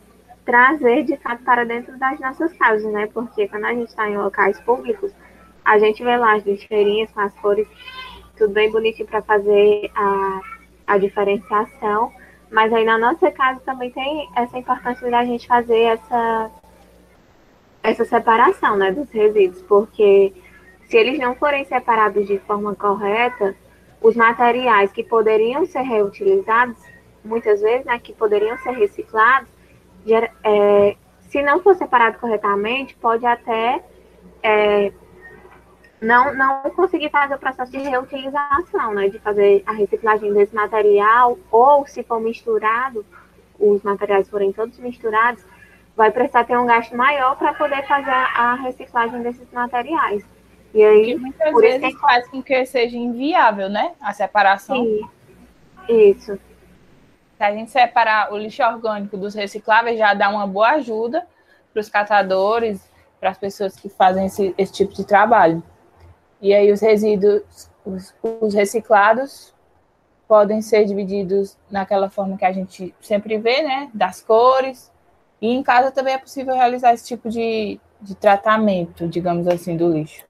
trazer 0.46 1.04
de 1.04 1.18
fato 1.18 1.44
para 1.44 1.66
dentro 1.66 1.98
das 1.98 2.20
nossas 2.20 2.54
casas, 2.54 2.92
né? 2.92 3.08
Porque 3.08 3.48
quando 3.48 3.66
a 3.66 3.74
gente 3.74 3.90
está 3.90 4.10
em 4.10 4.18
locais 4.18 4.60
públicos, 4.62 5.12
a 5.66 5.78
gente 5.80 6.04
vê 6.04 6.16
lá 6.18 6.36
as 6.36 6.46
lixeirinhas 6.46 7.12
com 7.12 7.20
as 7.20 7.34
cores, 7.40 7.68
tudo 8.38 8.54
bem 8.54 8.72
bonitinho 8.72 9.08
para 9.08 9.22
fazer 9.22 9.92
a, 9.96 10.42
a 10.88 10.98
diferenciação, 10.98 12.14
mas 12.52 12.72
aí 12.74 12.86
na 12.86 12.98
nossa 12.98 13.32
casa 13.32 13.60
também 13.62 13.92
tem 13.92 14.30
essa 14.36 14.58
importância 14.58 15.10
da 15.10 15.24
gente 15.26 15.48
fazer 15.48 15.82
essa, 15.82 16.52
essa 17.84 18.06
separação, 18.06 18.78
né, 18.78 18.92
dos 18.92 19.10
resíduos, 19.10 19.62
porque 19.64 20.34
se 20.88 20.98
eles 20.98 21.20
não 21.20 21.36
forem 21.36 21.66
separados 21.66 22.26
de 22.28 22.40
forma 22.40 22.76
correta, 22.76 23.56
os 24.02 24.16
materiais 24.16 24.92
que 24.92 25.04
poderiam 25.04 25.66
ser 25.66 25.82
reutilizados, 25.82 26.78
muitas 27.24 27.62
vezes, 27.62 27.86
né, 27.86 28.00
que 28.00 28.14
poderiam 28.14 28.58
ser 28.60 28.72
reciclados, 28.72 29.50
é, 30.44 30.96
se 31.22 31.42
não 31.42 31.60
for 31.60 31.76
separado 31.76 32.18
corretamente, 32.20 32.96
pode 32.96 33.26
até 33.26 33.84
é, 34.42 34.92
não, 36.02 36.34
não 36.34 36.62
conseguir 36.72 37.10
fazer 37.10 37.36
o 37.36 37.40
processo 37.40 37.72
de 37.72 37.80
reutilização, 37.80 38.94
né, 38.94 39.10
de 39.10 39.20
fazer 39.20 39.64
a 39.66 39.72
reciclagem 39.72 40.34
desse 40.34 40.54
material, 40.54 41.38
ou 41.52 41.86
se 41.88 42.04
for 42.04 42.20
misturado, 42.20 43.06
os 43.60 43.82
materiais 43.82 44.30
forem 44.30 44.52
todos 44.52 44.78
misturados, 44.80 45.44
vai 45.96 46.12
precisar 46.12 46.44
ter 46.44 46.58
um 46.58 46.66
gasto 46.66 46.96
maior 46.96 47.36
para 47.38 47.54
poder 47.56 47.86
fazer 47.88 48.12
a 48.12 48.54
reciclagem 48.56 49.22
desses 49.24 49.52
materiais. 49.52 50.24
E 50.74 50.84
aí, 50.84 51.06
que 51.06 51.16
muitas 51.16 51.56
vezes 51.56 51.96
que... 51.96 52.00
faz 52.00 52.28
com 52.28 52.44
que 52.44 52.66
seja 52.66 52.96
inviável, 52.96 53.68
né? 53.68 53.94
A 54.00 54.14
separação. 54.14 54.76
Sim. 54.76 55.10
Isso. 55.90 56.38
Se 57.38 57.44
a 57.44 57.52
gente 57.52 57.72
separar 57.72 58.32
o 58.32 58.38
lixo 58.38 58.62
orgânico 58.64 59.18
dos 59.18 59.34
recicláveis, 59.34 59.98
já 59.98 60.14
dá 60.14 60.30
uma 60.30 60.46
boa 60.46 60.72
ajuda 60.72 61.26
para 61.74 61.80
os 61.80 61.90
catadores, 61.90 62.88
para 63.20 63.32
as 63.32 63.38
pessoas 63.38 63.76
que 63.76 63.90
fazem 63.90 64.26
esse, 64.28 64.54
esse 64.58 64.74
tipo 64.74 64.94
de 64.94 65.06
trabalho. 65.06 65.64
E 66.42 66.54
aí 66.54 66.72
os 66.72 66.82
resíduos, 66.82 67.70
os, 67.86 68.14
os 68.22 68.54
reciclados, 68.54 69.54
podem 70.28 70.62
ser 70.62 70.86
divididos 70.86 71.58
naquela 71.72 72.10
forma 72.10 72.38
que 72.38 72.46
a 72.46 72.52
gente 72.52 72.94
sempre 73.00 73.38
vê, 73.38 73.62
né? 73.62 73.90
Das 73.94 74.22
cores. 74.22 74.92
E 75.42 75.48
em 75.48 75.64
casa 75.64 75.92
também 75.92 76.14
é 76.14 76.18
possível 76.18 76.54
realizar 76.54 76.94
esse 76.94 77.08
tipo 77.08 77.30
de, 77.30 77.80
de 78.02 78.16
tratamento, 78.16 79.08
digamos 79.08 79.48
assim, 79.48 79.78
do 79.78 79.92
lixo. 79.92 80.26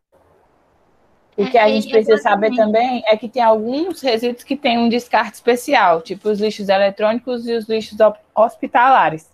O 1.36 1.50
que 1.50 1.58
a 1.58 1.70
gente 1.70 1.90
precisa 1.90 2.18
saber 2.18 2.56
também 2.56 3.04
é 3.06 3.16
que 3.16 3.30
tem 3.30 3.44
alguns 3.44 4.02
resíduos 4.02 4.44
que 4.44 4.56
têm 4.56 4.80
um 4.80 4.90
descarte 4.90 5.36
especial, 5.36 6.02
tipo 6.02 6.30
os 6.30 6.40
lixos 6.40 6.68
eletrônicos 6.68 7.48
e 7.48 7.54
os 7.54 7.70
lixos 7.70 7.96
hospitalares. 8.36 9.30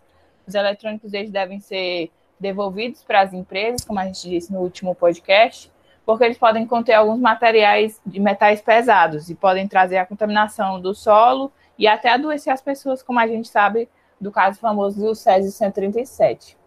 Os 0.46 0.54
eletrônicos 0.54 1.14
eles 1.14 1.32
devem 1.32 1.62
ser 1.62 2.12
devolvidos 2.38 3.04
para 3.06 3.22
as 3.22 3.32
empresas, 3.32 3.86
como 3.86 4.00
a 4.00 4.06
gente 4.06 4.30
disse 4.30 4.52
no 4.52 4.60
último 4.60 4.94
podcast, 4.94 5.72
porque 6.06 6.24
eles 6.24 6.38
podem 6.38 6.66
conter 6.66 6.94
alguns 6.94 7.20
materiais 7.20 8.02
de 8.06 8.20
metais 8.20 8.62
pesados 8.62 9.30
e 9.30 9.36
podem 9.36 9.68
trazer 9.68 9.98
a 9.98 10.06
contaminação 10.06 10.80
do 10.80 10.94
solo 10.94 11.52
e 11.78 11.88
até 11.88 12.10
adoecer 12.10 12.52
as 12.52 12.62
pessoas, 12.62 13.02
como 13.02 13.20
a 13.20 13.28
gente 13.28 13.48
sabe 13.48 13.90
do 14.20 14.32
caso 14.32 14.60
famoso 14.60 15.00
do 15.00 15.16
Césio 15.16 15.52
137. 15.52 16.58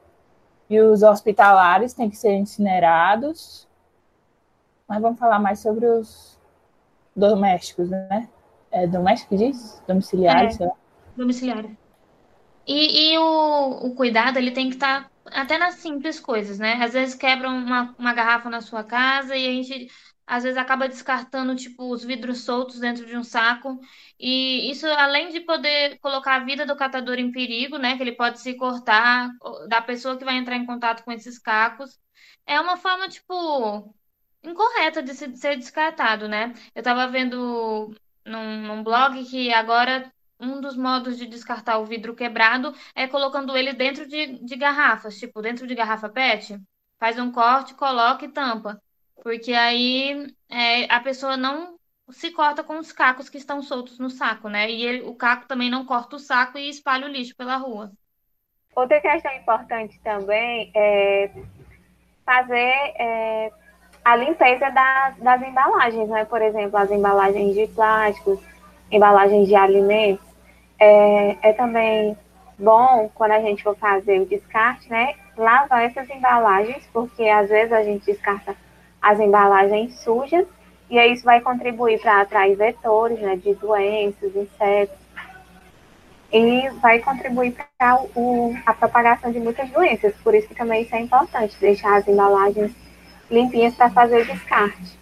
E 0.69 0.81
os 0.81 1.03
hospitalares 1.03 1.95
têm 1.95 2.11
que 2.11 2.17
ser 2.17 2.35
incinerados 2.35 3.67
mas 4.89 5.03
vamos 5.03 5.19
falar 5.19 5.39
mais 5.39 5.59
sobre 5.59 5.87
os 5.87 6.39
domésticos, 7.15 7.91
né? 7.91 8.29
É 8.71 8.87
doméstico 8.87 9.37
diz? 9.37 9.83
Domiciliares, 9.87 10.61
é, 10.61 10.71
Domiciliário. 11.17 11.77
E, 12.67 13.13
e 13.13 13.19
o, 13.19 13.87
o 13.87 13.95
cuidado, 13.95 14.39
ele 14.39 14.51
tem 14.51 14.69
que 14.69 14.77
estar 14.77 15.05
tá 15.05 15.11
até 15.33 15.59
nas 15.59 15.77
simples 15.77 16.21
coisas, 16.21 16.59
né? 16.59 16.75
Às 16.83 16.93
vezes 16.93 17.15
quebram 17.15 17.57
uma, 17.57 17.95
uma 17.99 18.13
garrafa 18.15 18.51
na 18.51 18.61
sua 18.61 18.85
casa 18.85 19.37
e 19.37 19.47
a 19.47 19.51
gente 19.53 19.91
às 20.27 20.43
vezes 20.43 20.59
acaba 20.59 20.89
descartando 20.89 21.55
tipo 21.55 21.93
os 21.93 22.05
vidros 22.05 22.43
soltos 22.45 22.81
dentro 22.81 23.07
de 23.07 23.17
um 23.17 23.23
saco 23.23 23.79
e 24.19 24.71
isso 24.71 24.87
além 24.87 25.29
de 25.31 25.41
poder 25.41 25.99
colocar 26.01 26.37
a 26.37 26.45
vida 26.45 26.67
do 26.67 26.77
catador 26.77 27.19
em 27.19 27.31
perigo, 27.31 27.79
né, 27.79 27.97
que 27.97 28.03
ele 28.03 28.13
pode 28.17 28.41
se 28.41 28.55
cortar 28.55 29.31
da 29.69 29.81
pessoa 29.81 30.17
que 30.19 30.25
vai 30.25 30.37
entrar 30.37 30.57
em 30.57 30.67
contato 30.67 31.05
com 31.05 31.13
esses 31.13 31.39
cacos, 31.39 31.99
é 32.47 32.61
uma 32.61 32.77
forma 32.77 33.09
tipo 33.09 33.95
incorreta 34.43 35.03
de 35.03 35.15
ser 35.15 35.57
descartado, 35.57 36.29
né? 36.29 36.53
Eu 36.75 36.81
estava 36.81 37.07
vendo 37.09 37.91
num, 38.25 38.63
num 38.63 38.83
blog 38.83 39.25
que 39.25 39.53
agora 39.53 40.13
um 40.39 40.61
dos 40.61 40.77
modos 40.77 41.17
de 41.17 41.27
descartar 41.27 41.79
o 41.79 41.85
vidro 41.85 42.15
quebrado 42.15 42.75
é 42.95 43.07
colocando 43.07 43.57
ele 43.57 43.73
dentro 43.73 44.07
de, 44.07 44.39
de 44.45 44.57
garrafas, 44.57 45.19
tipo, 45.19 45.41
dentro 45.43 45.67
de 45.67 45.75
garrafa 45.75 46.09
PET. 46.09 46.61
Faz 46.99 47.19
um 47.19 47.31
corte, 47.31 47.75
coloca 47.75 48.25
e 48.25 48.29
tampa. 48.29 48.81
Porque 49.23 49.53
aí 49.53 50.35
é, 50.49 50.93
a 50.93 51.01
pessoa 51.01 51.37
não 51.37 51.77
se 52.11 52.31
corta 52.31 52.63
com 52.63 52.79
os 52.79 52.93
cacos 52.93 53.29
que 53.29 53.39
estão 53.39 53.63
soltos 53.63 53.99
no 53.99 54.11
saco, 54.11 54.49
né? 54.49 54.71
E 54.71 54.85
ele, 54.85 55.03
o 55.03 55.15
caco 55.15 55.47
também 55.49 55.71
não 55.71 55.85
corta 55.85 56.17
o 56.17 56.21
saco 56.21 56.59
e 56.59 56.69
espalha 56.69 57.07
o 57.07 57.11
lixo 57.11 57.35
pela 57.37 57.57
rua. 57.57 57.91
Outra 58.75 59.01
questão 59.01 59.33
importante 59.33 59.99
também 60.01 60.71
é 60.75 61.31
fazer 62.25 62.95
é, 62.99 63.53
a 64.05 64.17
limpeza 64.17 64.71
da, 64.71 65.15
das 65.19 65.43
embalagens, 65.43 66.09
né? 66.09 66.25
Por 66.27 66.43
exemplo, 66.43 66.77
as 66.77 66.91
embalagens 66.91 67.55
de 67.55 67.67
plásticos, 67.69 68.39
embalagens 68.91 69.47
de 69.49 69.55
alimentos. 69.55 70.27
É, 70.79 71.51
é 71.51 71.53
também 71.53 72.17
bom, 72.59 73.11
quando 73.15 73.33
a 73.33 73.41
gente 73.41 73.63
for 73.63 73.77
fazer 73.77 74.21
o 74.21 74.27
descarte, 74.27 74.89
né? 74.91 75.15
Lavar 75.37 75.85
essas 75.85 76.09
embalagens, 76.09 76.89
porque 76.93 77.29
às 77.29 77.49
vezes 77.49 77.73
a 77.73 77.83
gente 77.83 78.07
descarta 78.07 78.55
as 79.01 79.21
embalagens 79.21 80.01
sujas, 80.01 80.47
e 80.89 80.99
aí 80.99 81.13
isso 81.13 81.25
vai 81.25 81.41
contribuir 81.41 82.01
para 82.01 82.21
atrair 82.21 82.57
vetores 82.57 83.19
né, 83.19 83.37
de 83.37 83.55
doenças, 83.55 84.35
insetos, 84.35 84.97
e 86.33 86.69
vai 86.81 86.99
contribuir 87.01 87.53
para 87.53 87.99
a 88.65 88.73
propagação 88.75 89.31
de 89.31 89.39
muitas 89.39 89.69
doenças. 89.71 90.15
Por 90.23 90.35
isso 90.35 90.49
que 90.49 90.55
também 90.55 90.83
isso 90.83 90.95
é 90.95 91.01
importante, 91.01 91.57
deixar 91.61 91.97
as 91.97 92.09
embalagens 92.09 92.73
limpinhas 93.31 93.75
para 93.75 93.91
fazer 93.91 94.23
o 94.23 94.27
descarte. 94.27 94.99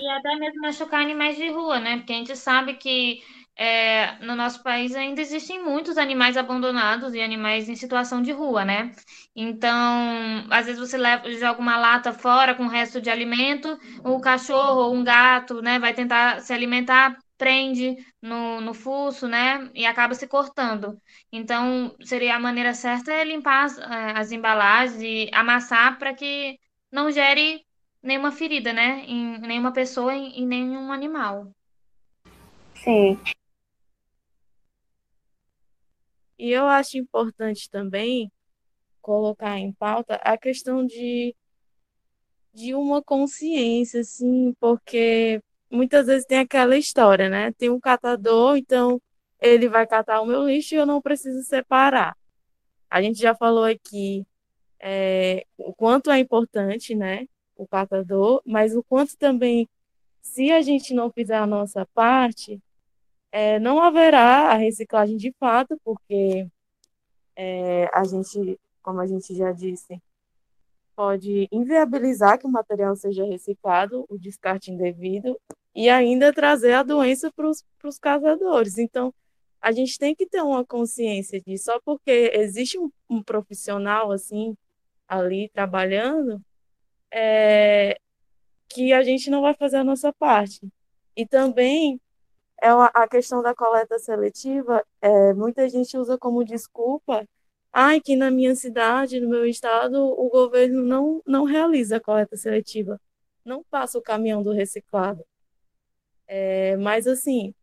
E 0.00 0.08
até 0.10 0.36
mesmo 0.36 0.60
machucar 0.60 1.00
animais 1.02 1.36
de 1.36 1.48
rua, 1.50 1.80
né? 1.80 1.96
Porque 1.96 2.12
a 2.12 2.16
gente 2.16 2.36
sabe 2.36 2.74
que 2.74 3.20
é, 3.56 4.16
no 4.24 4.36
nosso 4.36 4.62
país 4.62 4.94
ainda 4.94 5.20
existem 5.20 5.62
muitos 5.64 5.98
animais 5.98 6.36
abandonados 6.36 7.14
e 7.14 7.20
animais 7.20 7.68
em 7.68 7.74
situação 7.74 8.22
de 8.22 8.30
rua, 8.30 8.64
né? 8.64 8.94
Então, 9.34 10.46
às 10.50 10.66
vezes 10.66 10.78
você 10.80 10.96
leva, 10.96 11.28
joga 11.32 11.60
uma 11.60 11.76
lata 11.76 12.12
fora 12.12 12.54
com 12.54 12.64
o 12.64 12.68
resto 12.68 13.00
de 13.00 13.10
alimento, 13.10 13.76
o 14.04 14.20
cachorro 14.20 14.82
ou 14.82 14.94
um 14.94 15.02
gato, 15.02 15.60
né, 15.62 15.78
vai 15.80 15.92
tentar 15.94 16.40
se 16.42 16.52
alimentar, 16.52 17.18
prende 17.36 17.96
no, 18.22 18.60
no 18.60 18.74
fuso, 18.74 19.26
né? 19.26 19.68
E 19.74 19.84
acaba 19.86 20.14
se 20.14 20.28
cortando. 20.28 21.00
Então, 21.32 21.96
seria 22.04 22.36
a 22.36 22.40
maneira 22.40 22.72
certa 22.74 23.12
é 23.12 23.24
limpar 23.24 23.64
as, 23.64 23.78
eh, 23.78 24.12
as 24.16 24.30
embalagens 24.32 25.02
e 25.02 25.28
amassar 25.34 25.98
para 25.98 26.14
que 26.14 26.56
não 26.92 27.10
gere 27.10 27.64
nenhuma 28.02 28.32
ferida, 28.32 28.72
né? 28.72 29.04
Em 29.06 29.38
nenhuma 29.38 29.72
pessoa 29.72 30.14
e 30.14 30.40
em 30.40 30.46
nenhum 30.46 30.92
animal. 30.92 31.52
Sim. 32.74 33.18
E 36.38 36.50
eu 36.50 36.66
acho 36.66 36.96
importante 36.96 37.68
também 37.68 38.30
colocar 39.02 39.58
em 39.58 39.72
pauta 39.72 40.16
a 40.16 40.36
questão 40.38 40.86
de, 40.86 41.34
de 42.54 42.74
uma 42.74 43.02
consciência, 43.02 44.00
assim, 44.00 44.54
porque 44.60 45.42
muitas 45.70 46.06
vezes 46.06 46.26
tem 46.26 46.38
aquela 46.38 46.76
história, 46.76 47.28
né? 47.28 47.52
Tem 47.52 47.70
um 47.70 47.80
catador, 47.80 48.56
então 48.56 49.00
ele 49.40 49.68
vai 49.68 49.86
catar 49.86 50.20
o 50.20 50.26
meu 50.26 50.46
lixo 50.46 50.74
e 50.74 50.78
eu 50.78 50.86
não 50.86 51.00
preciso 51.00 51.42
separar. 51.42 52.16
A 52.90 53.02
gente 53.02 53.18
já 53.18 53.34
falou 53.34 53.64
aqui 53.64 54.26
é, 54.80 55.44
o 55.56 55.74
quanto 55.74 56.10
é 56.10 56.18
importante, 56.18 56.94
né? 56.94 57.26
O 57.58 57.66
catador, 57.66 58.40
mas 58.46 58.74
o 58.74 58.82
quanto 58.82 59.18
também, 59.18 59.68
se 60.22 60.50
a 60.50 60.62
gente 60.62 60.94
não 60.94 61.10
fizer 61.10 61.36
a 61.36 61.46
nossa 61.46 61.84
parte, 61.92 62.58
é, 63.30 63.58
não 63.58 63.82
haverá 63.82 64.50
a 64.50 64.54
reciclagem 64.54 65.16
de 65.16 65.32
fato, 65.38 65.78
porque 65.84 66.48
é, 67.36 67.90
a 67.92 68.04
gente, 68.04 68.58
como 68.82 69.00
a 69.00 69.06
gente 69.06 69.34
já 69.34 69.52
disse, 69.52 70.00
pode 70.96 71.48
inviabilizar 71.52 72.38
que 72.38 72.46
o 72.46 72.50
material 72.50 72.96
seja 72.96 73.24
reciclado, 73.24 74.04
o 74.08 74.18
descarte 74.18 74.70
indevido, 74.70 75.38
e 75.74 75.88
ainda 75.88 76.32
trazer 76.32 76.72
a 76.72 76.82
doença 76.82 77.30
para 77.30 77.48
os 77.48 77.98
caçadores. 78.00 78.78
Então, 78.78 79.12
a 79.60 79.72
gente 79.72 79.98
tem 79.98 80.14
que 80.14 80.26
ter 80.26 80.42
uma 80.42 80.64
consciência 80.64 81.40
disso, 81.40 81.66
só 81.66 81.80
porque 81.84 82.32
existe 82.34 82.78
um, 82.78 82.90
um 83.08 83.22
profissional 83.22 84.10
assim 84.10 84.56
ali 85.06 85.48
trabalhando, 85.50 86.40
é, 87.12 87.98
que 88.68 88.92
a 88.92 89.02
gente 89.02 89.30
não 89.30 89.42
vai 89.42 89.54
fazer 89.54 89.78
a 89.78 89.84
nossa 89.84 90.12
parte. 90.12 90.60
E 91.16 91.26
também 91.26 92.00
é 92.60 92.72
uma, 92.72 92.86
a 92.94 93.08
questão 93.08 93.42
da 93.42 93.54
coleta 93.54 93.98
seletiva, 93.98 94.84
é, 95.00 95.32
muita 95.34 95.68
gente 95.68 95.96
usa 95.96 96.18
como 96.18 96.44
desculpa, 96.44 97.26
ai, 97.72 98.00
que 98.00 98.16
na 98.16 98.30
minha 98.30 98.54
cidade, 98.54 99.20
no 99.20 99.28
meu 99.28 99.46
estado, 99.46 99.96
o 100.04 100.28
governo 100.28 100.82
não, 100.82 101.22
não 101.26 101.44
realiza 101.44 101.96
a 101.96 102.00
coleta 102.00 102.36
seletiva, 102.36 103.00
não 103.44 103.62
passa 103.64 103.98
o 103.98 104.02
caminhão 104.02 104.42
do 104.42 104.52
reciclado. 104.52 105.24
É, 106.26 106.76
mas 106.76 107.06
assim, 107.06 107.54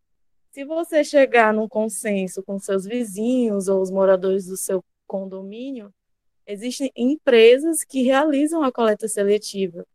se 0.51 0.63
você 0.63 1.03
chegar 1.03 1.53
num 1.53 1.67
consenso 1.67 2.41
com 2.43 2.57
seus 2.57 2.85
vizinhos 2.85 3.67
ou 3.67 3.81
os 3.81 3.91
moradores 3.91 4.45
do 4.47 4.57
seu 4.57 4.83
condomínio, 5.05 5.93
existem 6.45 6.91
empresas 6.95 7.83
que 7.83 8.03
realizam 8.03 8.63
a 8.63 8.71
coleta 8.71 9.07
seletiva, 9.07 9.85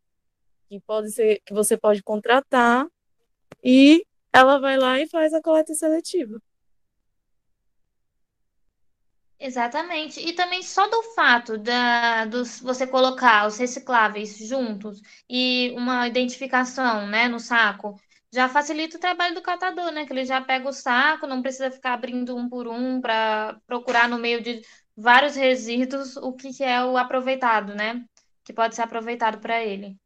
que 0.69 0.81
pode 0.81 1.11
ser 1.11 1.41
que 1.45 1.53
você 1.53 1.77
pode 1.77 2.03
contratar 2.03 2.87
e 3.63 4.05
ela 4.33 4.59
vai 4.59 4.77
lá 4.77 5.01
e 5.01 5.09
faz 5.09 5.35
a 5.35 5.43
coleta 5.43 5.75
seletiva. 5.75 6.41
Exatamente. 9.39 10.21
E 10.21 10.35
também 10.35 10.63
só 10.63 10.87
do 10.89 11.03
fato 11.15 11.57
da, 11.57 12.27
dos, 12.27 12.61
você 12.61 12.87
colocar 12.87 13.47
os 13.47 13.57
recicláveis 13.57 14.37
juntos 14.37 15.01
e 15.29 15.73
uma 15.77 16.07
identificação, 16.07 17.07
né, 17.07 17.27
no 17.27 17.41
saco, 17.41 17.99
já 18.33 18.49
facilita 18.49 18.97
o 18.97 19.01
trabalho 19.01 19.35
do 19.35 19.43
catador, 19.43 19.91
né? 19.91 20.07
Que 20.07 20.13
ele 20.13 20.25
já 20.25 20.41
pega 20.41 20.69
o 20.69 20.73
saco, 20.73 21.27
não 21.27 21.43
precisa 21.43 21.71
ficar 21.71 21.95
abrindo 21.95 22.37
um 22.37 22.49
por 22.49 22.69
um 22.69 23.01
para 23.01 23.59
procurar 23.67 24.09
no 24.09 24.19
meio 24.19 24.41
de 24.43 24.63
vários 25.01 25.35
resíduos 25.35 26.17
o 26.17 26.33
que, 26.33 26.53
que 26.53 26.65
é 26.65 26.85
o 26.85 26.97
aproveitado, 26.97 27.75
né? 27.75 28.05
Que 28.45 28.53
pode 28.53 28.75
ser 28.75 28.83
aproveitado 28.83 29.39
para 29.41 29.63
ele. 29.65 29.97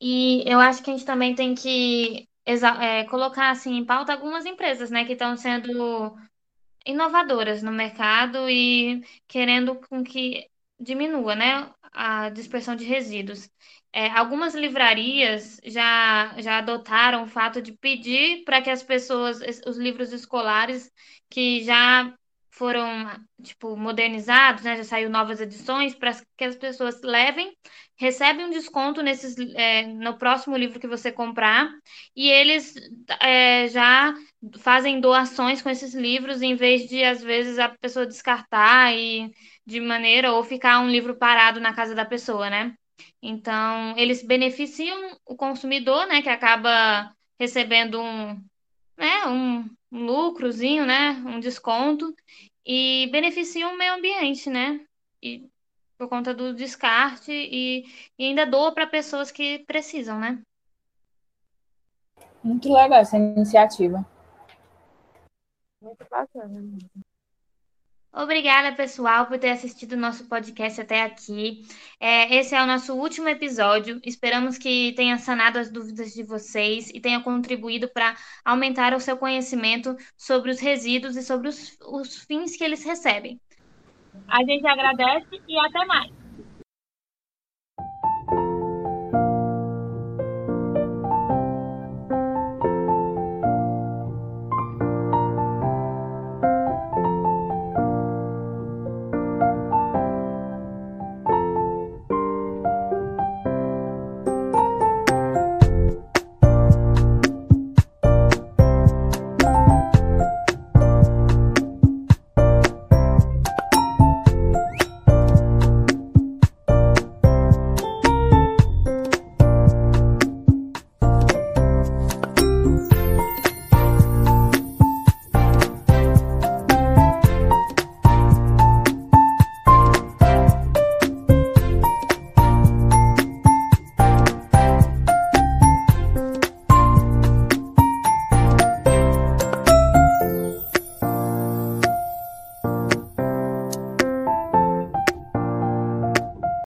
E 0.00 0.42
eu 0.50 0.58
acho 0.60 0.82
que 0.82 0.90
a 0.90 0.94
gente 0.94 1.06
também 1.06 1.34
tem 1.34 1.54
que 1.54 2.28
é, 2.44 3.04
colocar 3.04 3.50
assim 3.50 3.76
em 3.76 3.84
pauta 3.84 4.12
algumas 4.12 4.44
empresas, 4.46 4.90
né, 4.90 5.04
que 5.04 5.12
estão 5.12 5.36
sendo 5.36 6.16
inovadoras 6.84 7.62
no 7.62 7.70
mercado 7.70 8.50
e 8.50 9.02
querendo 9.28 9.76
com 9.88 10.02
que 10.02 10.48
diminua, 10.80 11.36
né, 11.36 11.70
a 11.92 12.30
dispersão 12.30 12.74
de 12.74 12.84
resíduos. 12.84 13.48
É, 13.92 14.08
algumas 14.10 14.54
livrarias 14.54 15.60
já, 15.64 16.34
já 16.38 16.58
adotaram 16.58 17.24
o 17.24 17.26
fato 17.28 17.62
de 17.62 17.72
pedir 17.72 18.42
para 18.44 18.62
que 18.62 18.70
as 18.70 18.82
pessoas, 18.82 19.40
os 19.66 19.76
livros 19.76 20.12
escolares 20.12 20.90
que 21.30 21.62
já 21.62 22.12
foram 22.52 23.10
tipo 23.42 23.76
modernizados, 23.76 24.62
né? 24.62 24.76
Já 24.76 24.84
saiu 24.84 25.10
novas 25.10 25.40
edições 25.40 25.94
para 25.94 26.12
que 26.36 26.44
as 26.44 26.54
pessoas 26.54 27.00
levem, 27.02 27.56
recebem 27.96 28.46
um 28.46 28.50
desconto 28.50 29.02
nesses 29.02 29.36
é, 29.54 29.86
no 29.86 30.18
próximo 30.18 30.56
livro 30.56 30.78
que 30.78 30.86
você 30.86 31.10
comprar 31.10 31.70
e 32.14 32.28
eles 32.28 32.74
é, 33.20 33.68
já 33.68 34.14
fazem 34.58 35.00
doações 35.00 35.62
com 35.62 35.70
esses 35.70 35.94
livros 35.94 36.42
em 36.42 36.54
vez 36.54 36.88
de 36.88 37.02
às 37.02 37.22
vezes 37.22 37.58
a 37.58 37.70
pessoa 37.70 38.06
descartar 38.06 38.94
e 38.94 39.32
de 39.66 39.80
maneira 39.80 40.32
ou 40.32 40.44
ficar 40.44 40.80
um 40.80 40.90
livro 40.90 41.16
parado 41.16 41.58
na 41.58 41.74
casa 41.74 41.94
da 41.94 42.04
pessoa, 42.04 42.50
né? 42.50 42.74
Então 43.22 43.96
eles 43.96 44.22
beneficiam 44.22 45.18
o 45.24 45.34
consumidor, 45.36 46.06
né? 46.06 46.20
Que 46.20 46.28
acaba 46.28 47.14
recebendo 47.38 48.00
um, 48.00 48.44
né? 48.96 49.26
Um, 49.26 49.70
um 49.90 50.06
lucrozinho, 50.06 50.86
né? 50.86 51.10
Um 51.26 51.40
desconto 51.40 52.14
e 52.64 53.08
beneficiam 53.10 53.74
o 53.74 53.78
meio 53.78 53.94
ambiente, 53.94 54.48
né? 54.48 54.84
E 55.22 55.48
por 55.98 56.08
conta 56.08 56.34
do 56.34 56.54
descarte 56.54 57.30
e, 57.32 57.84
e 58.18 58.24
ainda 58.24 58.44
doa 58.44 58.72
para 58.72 58.86
pessoas 58.86 59.30
que 59.30 59.60
precisam, 59.60 60.18
né? 60.18 60.42
Muito 62.42 62.72
legal 62.72 63.00
essa 63.00 63.16
iniciativa. 63.16 64.04
Muito 65.80 66.04
bacana. 66.10 66.60
Obrigada, 68.14 68.76
pessoal, 68.76 69.26
por 69.26 69.38
ter 69.38 69.48
assistido 69.48 69.92
o 69.92 69.96
nosso 69.96 70.26
podcast 70.26 70.78
até 70.78 71.02
aqui. 71.02 71.62
É, 71.98 72.36
esse 72.36 72.54
é 72.54 72.62
o 72.62 72.66
nosso 72.66 72.94
último 72.94 73.26
episódio. 73.26 73.98
Esperamos 74.04 74.58
que 74.58 74.92
tenha 74.94 75.16
sanado 75.16 75.58
as 75.58 75.70
dúvidas 75.70 76.12
de 76.12 76.22
vocês 76.22 76.90
e 76.90 77.00
tenha 77.00 77.22
contribuído 77.22 77.88
para 77.88 78.14
aumentar 78.44 78.92
o 78.92 79.00
seu 79.00 79.16
conhecimento 79.16 79.96
sobre 80.14 80.50
os 80.50 80.60
resíduos 80.60 81.16
e 81.16 81.22
sobre 81.22 81.48
os, 81.48 81.78
os 81.80 82.18
fins 82.18 82.54
que 82.54 82.62
eles 82.62 82.84
recebem. 82.84 83.40
A 84.28 84.44
gente 84.44 84.66
agradece 84.66 85.40
e 85.48 85.58
até 85.58 85.86
mais. 85.86 86.21